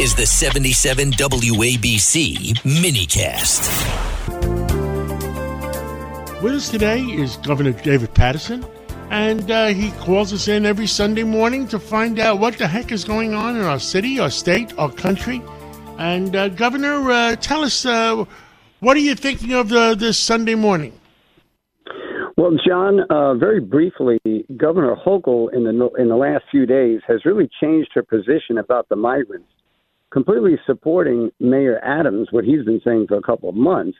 is 0.00 0.14
the 0.14 0.24
77 0.24 1.12
WABC 1.12 2.54
minicast. 2.62 3.60
With 6.42 6.54
us 6.54 6.70
today 6.70 7.02
is 7.02 7.36
Governor 7.36 7.72
David 7.72 8.14
Paterson, 8.14 8.64
and 9.10 9.50
uh, 9.50 9.66
he 9.66 9.90
calls 9.90 10.32
us 10.32 10.48
in 10.48 10.64
every 10.64 10.86
Sunday 10.86 11.22
morning 11.22 11.68
to 11.68 11.78
find 11.78 12.18
out 12.18 12.38
what 12.38 12.56
the 12.56 12.66
heck 12.66 12.92
is 12.92 13.04
going 13.04 13.34
on 13.34 13.56
in 13.56 13.62
our 13.62 13.78
city, 13.78 14.18
our 14.18 14.30
state, 14.30 14.72
our 14.78 14.90
country. 14.90 15.42
And 15.98 16.34
uh, 16.34 16.48
Governor, 16.48 17.10
uh, 17.10 17.36
tell 17.36 17.62
us 17.62 17.84
uh, 17.84 18.24
what 18.78 18.96
are 18.96 19.00
you 19.00 19.14
thinking 19.14 19.52
of 19.52 19.68
the, 19.68 19.94
this 19.94 20.16
Sunday 20.16 20.54
morning? 20.54 20.98
Well, 22.38 22.52
John, 22.66 23.00
uh, 23.10 23.34
very 23.34 23.60
briefly, 23.60 24.18
Governor 24.56 24.96
Hochul 24.96 25.52
in 25.52 25.64
the 25.64 25.90
in 25.98 26.08
the 26.08 26.16
last 26.16 26.44
few 26.50 26.64
days 26.64 27.02
has 27.06 27.26
really 27.26 27.50
changed 27.60 27.90
her 27.92 28.02
position 28.02 28.56
about 28.56 28.88
the 28.88 28.96
migrants, 28.96 29.50
completely 30.12 30.58
supporting 30.66 31.30
Mayor 31.40 31.80
Adams, 31.84 32.28
what 32.30 32.44
he's 32.44 32.64
been 32.64 32.80
saying 32.84 33.06
for 33.08 33.16
a 33.16 33.22
couple 33.22 33.48
of 33.48 33.54
months, 33.54 33.96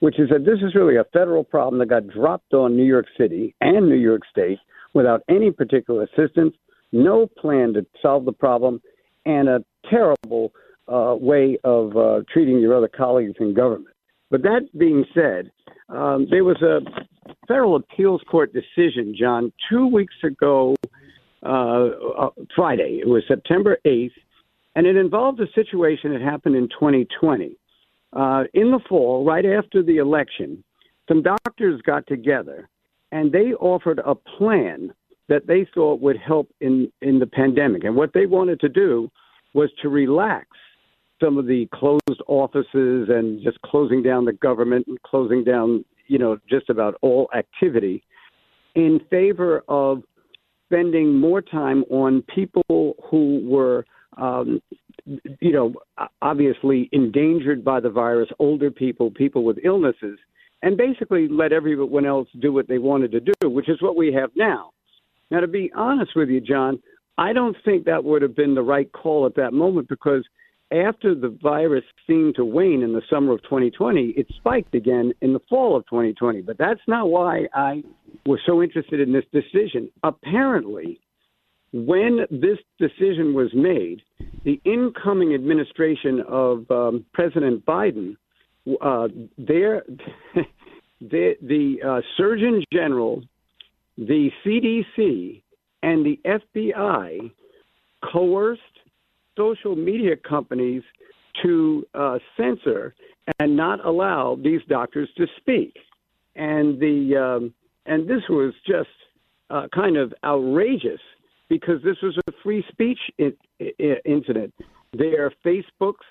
which 0.00 0.18
is 0.18 0.28
that 0.30 0.44
this 0.44 0.58
is 0.60 0.74
really 0.74 0.96
a 0.96 1.04
federal 1.12 1.44
problem 1.44 1.78
that 1.78 1.86
got 1.86 2.08
dropped 2.08 2.52
on 2.52 2.76
New 2.76 2.84
York 2.84 3.06
City 3.18 3.54
and 3.60 3.88
New 3.88 3.96
York 3.96 4.22
State 4.30 4.58
without 4.92 5.22
any 5.28 5.50
particular 5.50 6.04
assistance, 6.04 6.54
no 6.92 7.26
plan 7.26 7.72
to 7.74 7.86
solve 8.00 8.24
the 8.24 8.32
problem, 8.32 8.80
and 9.26 9.48
a 9.48 9.64
terrible 9.88 10.52
uh, 10.88 11.16
way 11.18 11.58
of 11.64 11.96
uh, 11.96 12.20
treating 12.32 12.60
your 12.60 12.76
other 12.76 12.88
colleagues 12.88 13.34
in 13.40 13.54
government. 13.54 13.94
But 14.30 14.42
that 14.42 14.68
being 14.76 15.04
said, 15.14 15.50
um, 15.88 16.26
there 16.30 16.44
was 16.44 16.60
a 16.62 16.80
federal 17.46 17.76
appeals 17.76 18.22
court 18.30 18.52
decision, 18.52 19.14
John, 19.18 19.52
two 19.70 19.86
weeks 19.86 20.14
ago, 20.22 20.74
uh, 21.42 21.88
uh, 22.18 22.30
Friday. 22.54 23.00
It 23.00 23.08
was 23.08 23.22
September 23.28 23.78
8th, 23.86 24.12
and 24.74 24.86
it 24.86 24.96
involved 24.96 25.40
a 25.40 25.50
situation 25.54 26.12
that 26.12 26.20
happened 26.20 26.56
in 26.56 26.68
2020. 26.68 27.56
Uh, 28.12 28.44
in 28.54 28.70
the 28.70 28.80
fall, 28.88 29.24
right 29.24 29.44
after 29.44 29.82
the 29.82 29.96
election, 29.96 30.62
some 31.08 31.22
doctors 31.22 31.80
got 31.82 32.06
together 32.06 32.68
and 33.12 33.32
they 33.32 33.52
offered 33.54 34.00
a 34.04 34.14
plan 34.14 34.92
that 35.28 35.46
they 35.46 35.66
thought 35.74 36.00
would 36.00 36.16
help 36.16 36.48
in, 36.60 36.90
in 37.02 37.18
the 37.18 37.26
pandemic. 37.26 37.84
And 37.84 37.96
what 37.96 38.12
they 38.12 38.26
wanted 38.26 38.60
to 38.60 38.68
do 38.68 39.10
was 39.52 39.70
to 39.82 39.88
relax 39.88 40.48
some 41.22 41.38
of 41.38 41.46
the 41.46 41.68
closed 41.72 42.22
offices 42.26 43.08
and 43.08 43.42
just 43.42 43.60
closing 43.62 44.02
down 44.02 44.24
the 44.24 44.32
government 44.32 44.86
and 44.88 45.00
closing 45.02 45.44
down 45.44 45.84
you 46.06 46.18
know, 46.18 46.38
just 46.48 46.70
about 46.70 46.96
all 47.02 47.28
activity 47.36 48.02
in 48.74 49.00
favor 49.10 49.62
of 49.68 50.02
spending 50.66 51.18
more 51.18 51.40
time 51.40 51.84
on 51.90 52.22
people 52.34 52.94
who 53.10 53.40
were, 53.44 53.86
um, 54.16 54.60
you 55.06 55.52
know, 55.52 55.74
obviously 56.22 56.88
endangered 56.92 57.64
by 57.64 57.80
the 57.80 57.90
virus, 57.90 58.28
older 58.38 58.70
people, 58.70 59.10
people 59.10 59.44
with 59.44 59.58
illnesses, 59.64 60.18
and 60.62 60.76
basically 60.76 61.28
let 61.28 61.52
everyone 61.52 62.06
else 62.06 62.28
do 62.40 62.52
what 62.52 62.68
they 62.68 62.78
wanted 62.78 63.12
to 63.12 63.20
do, 63.20 63.50
which 63.50 63.68
is 63.68 63.82
what 63.82 63.96
we 63.96 64.12
have 64.12 64.30
now. 64.34 64.70
Now, 65.30 65.40
to 65.40 65.48
be 65.48 65.70
honest 65.74 66.12
with 66.16 66.28
you, 66.28 66.40
John, 66.40 66.80
I 67.18 67.32
don't 67.32 67.56
think 67.64 67.84
that 67.84 68.04
would 68.04 68.22
have 68.22 68.34
been 68.34 68.54
the 68.54 68.62
right 68.62 68.90
call 68.92 69.26
at 69.26 69.36
that 69.36 69.52
moment 69.52 69.88
because– 69.88 70.24
after 70.72 71.14
the 71.14 71.36
virus 71.42 71.84
seemed 72.06 72.34
to 72.36 72.44
wane 72.44 72.82
in 72.82 72.92
the 72.92 73.02
summer 73.10 73.32
of 73.32 73.42
2020, 73.42 74.14
it 74.16 74.26
spiked 74.36 74.74
again 74.74 75.12
in 75.20 75.32
the 75.32 75.40
fall 75.48 75.76
of 75.76 75.84
2020. 75.86 76.42
But 76.42 76.58
that's 76.58 76.80
not 76.88 77.10
why 77.10 77.46
I 77.54 77.82
was 78.26 78.40
so 78.46 78.62
interested 78.62 79.00
in 79.00 79.12
this 79.12 79.24
decision. 79.32 79.90
Apparently, 80.02 81.00
when 81.74 82.20
this 82.30 82.58
decision 82.78 83.34
was 83.34 83.52
made, 83.52 84.00
the 84.44 84.60
incoming 84.64 85.34
administration 85.34 86.22
of 86.28 86.70
um, 86.70 87.04
President 87.12 87.66
Biden, 87.66 88.16
uh, 88.80 89.08
their, 89.36 89.82
the, 91.00 91.34
the 91.42 91.76
uh, 91.84 92.00
Surgeon 92.16 92.62
General, 92.72 93.24
the 93.98 94.30
CDC, 94.46 95.42
and 95.82 96.06
the 96.06 96.20
FBI 96.24 97.32
coerced 98.12 98.62
social 99.36 99.74
media 99.74 100.14
companies 100.14 100.84
to 101.42 101.84
uh, 101.94 102.20
censor 102.36 102.94
and 103.40 103.56
not 103.56 103.84
allow 103.84 104.38
these 104.40 104.60
doctors 104.68 105.08
to 105.16 105.26
speak. 105.38 105.74
And 106.36 106.78
the 106.78 107.16
um, 107.16 107.54
and 107.86 108.08
this 108.08 108.22
was 108.28 108.54
just 108.64 108.88
uh, 109.50 109.66
kind 109.74 109.96
of 109.96 110.14
outrageous 110.24 111.00
because 111.54 111.80
this 111.84 111.96
was 112.02 112.18
a 112.26 112.32
free 112.42 112.64
speech 112.72 112.98
in, 113.18 113.32
in, 113.60 113.96
incident. 114.04 114.52
Their 114.92 115.32
Facebook's 115.44 116.10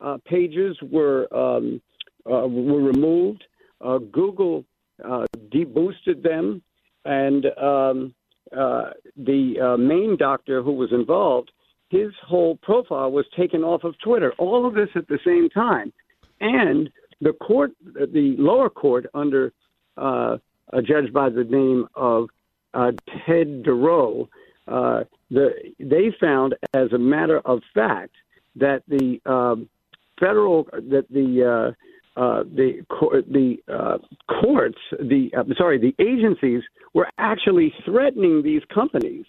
uh, 0.00 0.18
pages 0.24 0.76
were 0.82 1.32
um, 1.32 1.80
uh, 2.26 2.48
were 2.48 2.82
removed. 2.82 3.44
Uh, 3.80 3.98
Google 3.98 4.64
uh, 5.04 5.26
deboosted 5.54 6.22
them, 6.24 6.60
and 7.04 7.46
um, 7.56 8.14
uh, 8.56 8.90
the 9.16 9.76
main 9.78 10.16
doctor 10.18 10.60
who 10.60 10.72
was 10.72 10.90
involved 10.92 11.52
his 11.90 12.12
whole 12.24 12.56
profile 12.56 13.10
was 13.10 13.26
taken 13.36 13.62
off 13.62 13.82
of 13.82 13.98
Twitter. 13.98 14.32
All 14.38 14.64
of 14.66 14.74
this 14.74 14.88
at 14.94 15.08
the 15.08 15.18
same 15.24 15.50
time, 15.50 15.92
and 16.40 16.88
the 17.20 17.32
court, 17.32 17.72
the 17.84 18.36
lower 18.38 18.70
court, 18.70 19.06
under 19.12 19.52
uh, 19.96 20.38
a 20.72 20.82
judge 20.82 21.12
by 21.12 21.28
the 21.28 21.44
name 21.44 21.86
of 21.94 22.28
uh, 22.74 22.92
Ted 23.26 23.64
Durow, 23.64 24.28
uh, 24.70 25.04
the, 25.30 25.50
they 25.78 26.14
found, 26.20 26.54
as 26.74 26.92
a 26.92 26.98
matter 26.98 27.40
of 27.44 27.60
fact, 27.74 28.14
that 28.56 28.82
the 28.88 29.20
um, 29.30 29.68
federal 30.18 30.64
that 30.72 31.06
the 31.10 31.74
uh, 32.16 32.20
uh, 32.20 32.42
the 32.44 32.82
the 33.30 33.56
uh, 33.72 33.98
courts, 34.40 34.78
the 34.98 35.30
uh, 35.36 35.44
sorry, 35.56 35.78
the 35.78 35.94
agencies 36.02 36.62
were 36.94 37.08
actually 37.18 37.72
threatening 37.84 38.42
these 38.42 38.62
companies, 38.72 39.24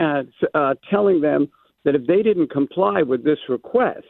uh, 0.00 0.22
uh, 0.54 0.74
telling 0.90 1.20
them 1.20 1.48
that 1.84 1.94
if 1.94 2.06
they 2.06 2.22
didn't 2.22 2.50
comply 2.50 3.02
with 3.02 3.24
this 3.24 3.38
request, 3.48 4.06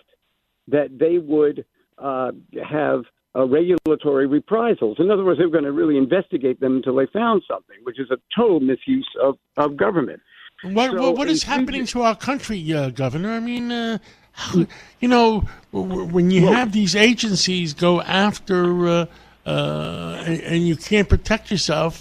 that 0.69 0.99
they 0.99 1.19
would 1.19 1.65
uh, 1.99 2.31
have 2.69 3.03
uh, 3.37 3.45
regulatory 3.45 4.27
reprisals. 4.27 4.97
In 5.01 5.11
other 5.11 5.25
words, 5.25 5.39
they 5.39 5.45
were 5.45 5.51
going 5.51 5.65
to 5.65 5.73
really 5.73 5.99
investigate 5.99 6.61
them 6.61 6.77
until 6.77 6.95
they 6.95 7.07
found 7.13 7.43
something, 7.49 7.77
which 7.83 7.99
is 7.99 8.11
a 8.11 8.17
total 8.35 8.61
misuse 8.61 9.09
of, 9.21 9.37
of 9.57 9.77
government. 9.77 10.21
What, 10.65 10.93
so, 10.93 11.11
what 11.11 11.29
is 11.29 11.43
happening 11.43 11.87
to 11.87 12.03
our 12.03 12.17
country, 12.17 12.73
uh, 12.73 12.91
Governor? 12.91 13.33
I 13.33 13.41
mean, 13.41 13.71
uh, 13.71 13.99
how, 14.33 14.67
you 15.01 15.09
know, 15.09 15.41
when 15.73 16.31
you 16.31 16.47
have 16.47 16.73
these 16.73 16.97
agencies 16.97 17.75
go 17.75 18.01
after, 18.01 18.89
uh, 18.89 19.07
uh, 19.47 20.23
and, 20.27 20.41
and, 20.41 20.67
you 20.67 20.75
can't 20.75 21.09
protect 21.09 21.51
yourself 21.51 22.01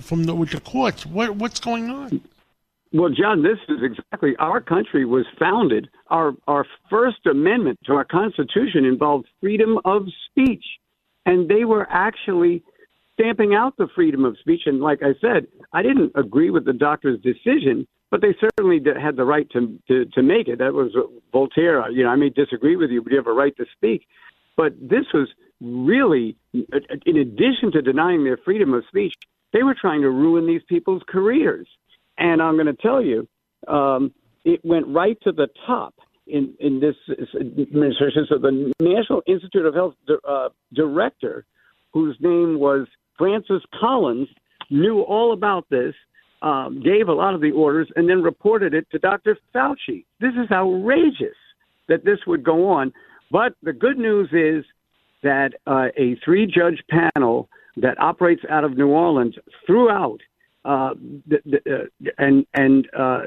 from 0.00 0.24
the, 0.24 0.34
with 0.34 0.50
the 0.50 0.60
courts, 0.60 1.04
what, 1.04 1.34
what's 1.36 1.58
going 1.58 1.90
on? 1.90 2.20
Well, 2.92 3.10
John, 3.10 3.42
this 3.42 3.58
is 3.68 3.82
exactly 3.82 4.34
our 4.38 4.60
country 4.60 5.04
was 5.04 5.26
founded. 5.38 5.90
Our 6.06 6.34
our 6.46 6.64
First 6.88 7.26
Amendment 7.26 7.78
to 7.84 7.92
our 7.92 8.04
Constitution 8.04 8.86
involved 8.86 9.26
freedom 9.40 9.78
of 9.84 10.06
speech, 10.30 10.64
and 11.26 11.50
they 11.50 11.64
were 11.66 11.86
actually 11.90 12.62
stamping 13.18 13.54
out 13.54 13.76
the 13.76 13.88
freedom 13.94 14.24
of 14.24 14.36
speech. 14.38 14.62
And 14.66 14.80
like 14.80 15.00
I 15.02 15.14
said, 15.20 15.46
I 15.72 15.82
didn't 15.82 16.12
agree 16.14 16.50
with 16.50 16.64
the 16.64 16.72
doctor's 16.72 17.20
decision, 17.20 17.86
but 18.10 18.20
they 18.20 18.34
certainly 18.40 18.80
had 19.00 19.16
the 19.16 19.24
right 19.24 19.48
to 19.50 19.78
to, 19.88 20.04
to 20.06 20.22
make 20.22 20.48
it. 20.48 20.58
That 20.58 20.74
was 20.74 20.92
Voltaire. 21.32 21.90
You 21.90 22.04
know, 22.04 22.10
I 22.10 22.16
may 22.16 22.30
disagree 22.30 22.76
with 22.76 22.90
you, 22.90 23.02
but 23.02 23.12
you 23.12 23.18
have 23.18 23.26
a 23.26 23.32
right 23.32 23.56
to 23.56 23.66
speak. 23.76 24.06
But 24.56 24.72
this 24.80 25.04
was 25.14 25.28
really, 25.60 26.36
in 26.52 27.16
addition 27.16 27.72
to 27.72 27.82
denying 27.82 28.24
their 28.24 28.38
freedom 28.38 28.74
of 28.74 28.84
speech, 28.88 29.14
they 29.52 29.62
were 29.62 29.76
trying 29.80 30.02
to 30.02 30.10
ruin 30.10 30.46
these 30.46 30.62
people's 30.68 31.02
careers. 31.08 31.68
And 32.18 32.42
I'm 32.42 32.54
going 32.54 32.66
to 32.66 32.74
tell 32.74 33.02
you, 33.02 33.28
um, 33.68 34.12
it 34.44 34.60
went 34.64 34.86
right 34.88 35.16
to 35.22 35.32
the 35.32 35.48
top 35.66 35.94
in, 36.26 36.54
in 36.60 36.80
this 36.80 36.96
administration. 37.40 38.26
So 38.28 38.38
the 38.38 38.72
National 38.80 39.22
Institute 39.26 39.66
of 39.66 39.74
Health 39.74 39.94
uh, 40.28 40.48
director, 40.74 41.44
whose 41.92 42.16
name 42.20 42.58
was 42.58 42.86
Francis 43.18 43.62
Collins, 43.78 44.28
knew 44.70 45.00
all 45.00 45.32
about 45.32 45.68
this, 45.70 45.94
um, 46.42 46.80
gave 46.82 47.08
a 47.08 47.12
lot 47.12 47.34
of 47.34 47.40
the 47.40 47.50
orders, 47.50 47.88
and 47.96 48.08
then 48.08 48.22
reported 48.22 48.74
it 48.74 48.86
to 48.92 48.98
Dr. 48.98 49.36
Fauci. 49.54 50.04
This 50.20 50.32
is 50.34 50.50
outrageous 50.52 51.36
that 51.88 52.04
this 52.04 52.18
would 52.26 52.44
go 52.44 52.68
on. 52.68 52.92
But 53.30 53.54
the 53.62 53.72
good 53.72 53.98
news 53.98 54.28
is 54.32 54.64
that 55.22 55.54
uh, 55.66 55.88
a 55.96 56.16
three 56.24 56.46
judge 56.46 56.82
panel 56.88 57.48
that 57.76 58.00
operates 58.00 58.42
out 58.48 58.64
of 58.64 58.76
New 58.76 58.88
Orleans 58.88 59.34
throughout 59.66 60.18
uh, 60.64 60.94
the, 61.26 61.38
the, 61.44 61.74
uh, 61.74 62.10
and 62.18 62.46
and 62.54 62.88
uh, 62.96 63.22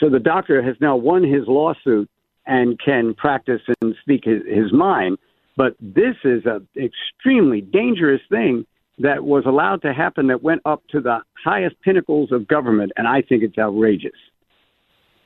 so 0.00 0.08
the 0.08 0.18
doctor 0.18 0.62
has 0.62 0.76
now 0.80 0.96
won 0.96 1.22
his 1.22 1.46
lawsuit 1.46 2.08
and 2.46 2.80
can 2.84 3.14
practice 3.14 3.60
and 3.80 3.94
speak 4.02 4.24
his, 4.24 4.42
his 4.48 4.72
mind. 4.72 5.18
But 5.56 5.76
this 5.80 6.16
is 6.24 6.42
an 6.46 6.66
extremely 6.76 7.60
dangerous 7.60 8.22
thing 8.30 8.66
that 9.00 9.24
was 9.24 9.44
allowed 9.46 9.82
to 9.82 9.92
happen 9.92 10.26
that 10.28 10.42
went 10.42 10.62
up 10.64 10.82
to 10.88 11.00
the 11.00 11.20
highest 11.42 11.80
pinnacles 11.82 12.32
of 12.32 12.46
government, 12.46 12.92
and 12.96 13.08
I 13.08 13.22
think 13.22 13.42
it's 13.42 13.58
outrageous. 13.58 14.12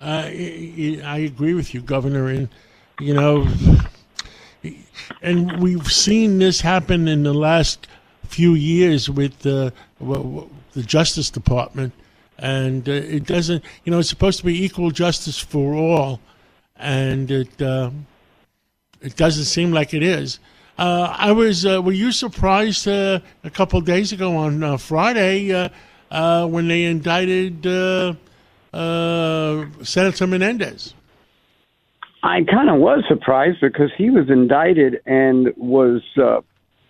Uh, 0.00 0.26
I 0.26 1.22
agree 1.26 1.54
with 1.54 1.74
you, 1.74 1.80
Governor. 1.80 2.28
And 2.28 2.48
you 3.00 3.14
know, 3.14 3.46
and 5.22 5.60
we've 5.60 5.90
seen 5.90 6.38
this 6.38 6.60
happen 6.60 7.08
in 7.08 7.22
the 7.24 7.34
last 7.34 7.86
few 8.28 8.54
years 8.54 9.10
with 9.10 9.40
the 9.40 9.72
the 10.00 10.82
Justice 10.82 11.30
Department, 11.30 11.92
and 12.38 12.88
uh, 12.88 12.92
it 12.92 13.26
doesn't. 13.26 13.64
You 13.84 13.92
know, 13.92 13.98
it's 13.98 14.08
supposed 14.08 14.38
to 14.38 14.44
be 14.44 14.64
equal 14.64 14.90
justice 14.90 15.38
for 15.38 15.74
all, 15.74 16.20
and 16.76 17.30
it 17.30 17.60
uh, 17.60 17.90
it 19.00 19.16
doesn't 19.16 19.44
seem 19.44 19.72
like 19.72 19.94
it 19.94 20.02
is. 20.02 20.38
Uh, 20.76 21.14
I 21.16 21.32
was. 21.32 21.64
Uh, 21.64 21.80
were 21.82 21.92
you 21.92 22.10
surprised 22.10 22.88
uh, 22.88 23.20
a 23.44 23.50
couple 23.50 23.80
days 23.80 24.12
ago 24.12 24.36
on 24.36 24.62
uh, 24.62 24.76
Friday 24.76 25.70
when 26.10 26.68
they 26.68 26.84
indicted 26.84 27.62
Senator 27.62 28.16
Menendez? 30.26 30.94
I 32.24 32.42
kind 32.50 32.70
of 32.70 32.80
was 32.80 33.04
surprised 33.06 33.58
because 33.60 33.90
he 33.96 34.08
was 34.08 34.30
indicted 34.30 35.00
and 35.04 35.48
was 35.58 36.02
uh, 36.16 36.40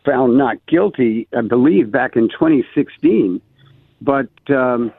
found 0.05 0.39
not 0.39 0.65
guilty, 0.67 1.27
I 1.37 1.41
believe, 1.41 1.91
back 1.91 2.15
in 2.15 2.29
2016. 2.29 3.41
But 4.01 4.29
um, 4.49 4.93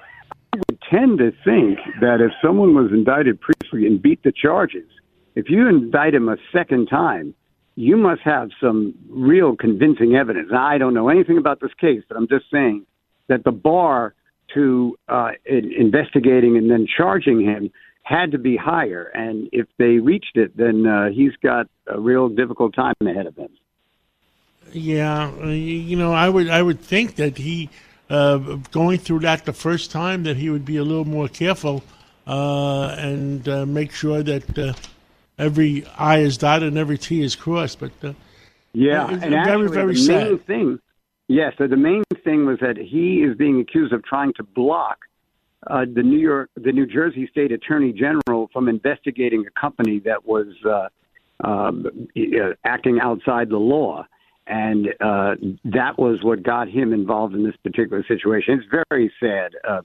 I 0.54 0.58
would 0.58 0.80
tend 0.92 1.20
to 1.20 1.32
think 1.46 1.80
that 2.02 2.20
if 2.20 2.34
someone 2.44 2.76
was 2.76 2.92
indicted 2.92 3.40
previously 3.40 3.88
and 3.88 4.02
beat 4.02 4.24
the 4.24 4.34
charges, 4.34 4.88
if 5.36 5.50
you 5.50 5.68
indict 5.68 6.14
him 6.14 6.28
a 6.28 6.38
second 6.52 6.88
time, 6.88 7.34
you 7.76 7.98
must 7.98 8.22
have 8.22 8.50
some 8.62 8.96
real 9.10 9.56
convincing 9.56 10.16
evidence. 10.16 10.50
Now, 10.52 10.66
I 10.66 10.78
don't 10.78 10.94
know 10.94 11.10
anything 11.10 11.38
about 11.38 11.60
this 11.60 11.74
case, 11.80 12.04
but 12.08 12.18
I'm 12.18 12.28
just 12.28 12.46
saying 12.52 12.86
that 13.28 13.44
the 13.44 13.52
bar 13.52 14.14
to 14.54 14.98
uh, 15.10 15.32
in 15.46 15.74
investigating 15.74 16.58
and 16.58 16.70
then 16.70 16.88
charging 16.88 17.42
him 17.42 17.72
had 18.04 18.32
to 18.32 18.38
be 18.38 18.56
higher. 18.56 19.04
And 19.14 19.50
if 19.52 19.68
they 19.78 19.98
reached 19.98 20.36
it, 20.38 20.56
then 20.56 20.86
uh, 20.86 21.10
he's 21.10 21.36
got 21.42 21.68
a 21.88 22.00
real 22.00 22.30
difficult 22.30 22.76
time 22.76 22.94
ahead 23.02 23.26
of 23.26 23.36
him. 23.36 23.50
Yeah, 24.72 25.32
uh, 25.42 25.48
you 25.48 25.98
know, 25.98 26.14
I 26.14 26.30
would 26.30 26.50
I 26.50 26.62
would 26.62 26.80
think 26.80 27.16
that 27.16 27.38
he 27.38 27.70
uh, 28.10 28.38
going 28.72 29.00
through 29.00 29.20
that 29.20 29.46
the 29.46 29.54
first 29.54 29.92
time 29.92 30.24
that 30.24 30.38
he 30.38 30.50
would 30.50 30.66
be 30.66 30.78
a 30.78 30.84
little 30.84 31.06
more 31.06 31.28
careful 31.28 31.84
uh, 32.28 32.96
and 32.98 33.48
uh, 33.48 33.66
make 33.66 33.92
sure 33.92 34.24
that 34.24 34.58
uh, 34.58 34.74
every 35.38 35.86
I 35.98 36.20
is 36.20 36.38
dotted 36.38 36.70
and 36.70 36.78
every 36.78 36.98
T 36.98 37.22
is 37.22 37.36
crossed. 37.36 37.80
But 37.80 37.92
yeah, 38.74 39.08
and 39.08 39.22
very 39.22 39.36
actually, 39.36 39.68
very 39.68 39.94
the 39.94 40.00
sad. 40.00 40.24
main 40.24 40.40
thing, 40.40 40.80
yes, 41.28 41.54
so 41.58 41.68
the 41.68 41.78
main 41.78 42.04
thing 42.24 42.46
was 42.46 42.60
that 42.60 42.78
he 42.78 43.24
is 43.24 43.38
being 43.38 43.60
accused 43.60 43.94
of 43.94 44.04
trying 44.04 44.34
to 44.34 44.44
block 44.44 45.00
uh, 45.68 45.86
the 45.92 46.04
New 46.04 46.20
York, 46.20 46.50
the 46.56 46.72
New 46.72 46.86
Jersey 46.86 47.28
State 47.32 47.52
Attorney 47.52 47.92
General 47.92 48.50
from 48.54 48.68
investigating 48.68 49.46
a 49.48 49.60
company 49.60 50.00
that 50.06 50.26
was 50.26 50.48
uh, 50.66 50.90
um, 51.44 52.08
uh, 52.18 52.54
acting 52.64 53.00
outside 53.02 53.50
the 53.50 53.58
law, 53.58 54.06
and 54.48 54.88
uh, 55.02 55.36
that 55.64 55.98
was 55.98 56.20
what 56.24 56.44
got 56.44 56.68
him 56.70 56.94
involved 56.94 57.34
in 57.34 57.44
this 57.44 57.56
particular 57.64 58.04
situation. 58.08 58.60
It's 58.60 58.84
very 58.90 59.12
sad. 59.20 59.54
Uh, 59.68 59.82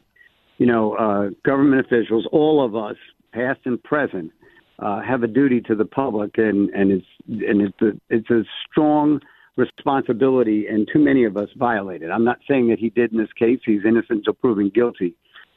you 0.58 0.66
know, 0.66 0.92
uh, 0.94 1.30
government 1.42 1.86
officials, 1.86 2.28
all 2.30 2.62
of 2.62 2.76
us, 2.76 2.96
past 3.32 3.60
and 3.64 3.82
present, 3.82 4.30
uh, 4.80 5.00
have 5.00 5.22
a 5.22 5.28
duty 5.28 5.60
to 5.62 5.74
the 5.74 5.84
public, 5.84 6.38
and 6.38 6.70
and 6.70 6.90
it's 6.90 7.06
and 7.28 7.62
it's 7.62 7.82
a, 7.82 7.92
it's 8.08 8.30
a 8.30 8.44
strong 8.68 9.20
responsibility, 9.56 10.66
and 10.66 10.88
too 10.92 10.98
many 10.98 11.24
of 11.24 11.36
us 11.36 11.48
violate 11.56 12.02
it. 12.02 12.10
I'm 12.10 12.24
not 12.24 12.38
saying 12.48 12.68
that 12.68 12.78
he 12.78 12.90
did 12.90 13.12
in 13.12 13.18
this 13.18 13.32
case; 13.38 13.60
he's 13.64 13.84
innocent 13.84 14.18
until 14.18 14.34
proven 14.34 14.70
guilty 14.70 15.14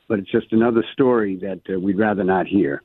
but 0.08 0.20
it's 0.20 0.32
just 0.32 0.52
another 0.52 0.84
story 0.94 1.36
that 1.38 1.62
uh, 1.74 1.80
we'd 1.80 1.98
rather 1.98 2.24
not 2.24 2.48
hear. 2.48 2.82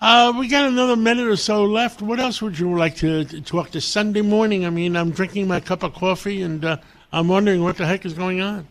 Uh, 0.00 0.32
we 0.38 0.46
got 0.46 0.66
another 0.66 0.94
minute 0.94 1.26
or 1.26 1.36
so 1.36 1.64
left. 1.64 2.00
What 2.00 2.20
else 2.20 2.40
would 2.40 2.58
you 2.58 2.76
like 2.78 2.94
to, 2.96 3.24
to 3.24 3.40
talk 3.40 3.70
to 3.70 3.80
Sunday 3.80 4.20
morning? 4.20 4.64
I 4.64 4.70
mean, 4.70 4.96
I'm 4.96 5.10
drinking 5.10 5.48
my 5.48 5.58
cup 5.58 5.82
of 5.82 5.94
coffee 5.94 6.42
and 6.42 6.64
uh, 6.64 6.76
I'm 7.12 7.26
wondering 7.26 7.62
what 7.62 7.76
the 7.76 7.86
heck 7.86 8.06
is 8.06 8.14
going 8.14 8.40
on. 8.40 8.68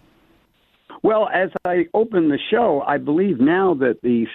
Well, 1.08 1.30
as 1.34 1.52
I 1.64 1.86
open 1.94 2.28
the 2.28 2.38
show, 2.52 2.84
I 2.86 2.98
believe 2.98 3.40
now 3.40 3.74
that 3.76 4.02
the 4.04 4.26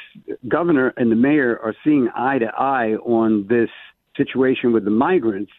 governor 0.48 0.94
and 0.96 1.12
the 1.12 1.16
mayor 1.16 1.60
are 1.62 1.74
seeing 1.84 2.08
eye 2.16 2.38
to 2.38 2.46
eye 2.46 2.94
on 3.04 3.46
this 3.46 3.68
situation 4.16 4.72
with 4.72 4.86
the 4.86 4.90
migrants, 4.90 5.52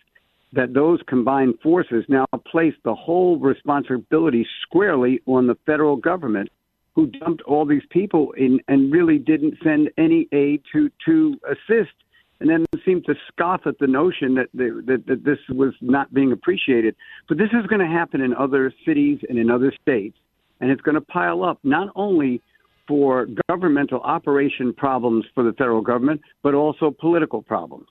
that 0.54 0.74
those 0.74 1.02
combined 1.08 1.60
forces 1.62 2.04
now 2.08 2.26
place 2.48 2.74
the 2.84 2.96
whole 2.96 3.38
responsibility 3.38 4.48
squarely 4.64 5.22
on 5.28 5.46
the 5.46 5.56
federal 5.68 5.98
government 5.98 6.50
who 6.96 7.06
dumped 7.06 7.44
all 7.44 7.64
these 7.64 7.86
people 7.92 8.32
in 8.32 8.60
and 8.68 8.92
really 8.92 9.20
didn't 9.20 9.60
send 9.64 9.92
any 10.00 10.28
aid 10.32 10.64
to 10.72 10.90
to 11.06 11.40
assist 11.48 11.94
and 12.40 12.50
then 12.50 12.66
seemed 12.84 13.06
to 13.06 13.14
scoff 13.28 13.68
at 13.68 13.78
the 13.78 13.86
notion 13.86 14.34
that, 14.34 14.50
they, 14.56 14.70
that, 14.92 15.06
that 15.06 15.24
this 15.24 15.38
was 15.50 15.76
not 15.80 16.12
being 16.12 16.32
appreciated. 16.32 16.96
But 17.30 17.38
this 17.38 17.52
is 17.54 17.68
going 17.68 17.82
to 17.82 17.88
happen 17.88 18.20
in 18.20 18.34
other 18.34 18.74
cities 18.84 19.20
and 19.30 19.38
in 19.38 19.52
other 19.52 19.72
states, 19.80 20.18
and 20.64 20.72
it's 20.72 20.82
going 20.82 20.96
to 20.96 21.02
pile 21.02 21.44
up 21.44 21.60
not 21.64 21.90
only 21.94 22.42
for 22.88 23.28
governmental 23.50 24.00
operation 24.00 24.74
problems 24.74 25.26
for 25.36 25.44
the 25.44 25.52
federal 25.58 25.82
government, 25.82 26.22
but 26.42 26.54
also 26.54 26.90
political 26.90 27.42
problems. 27.42 27.88